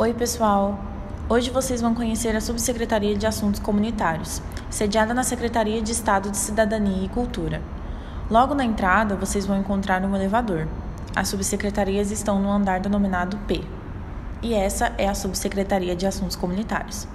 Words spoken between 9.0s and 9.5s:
vocês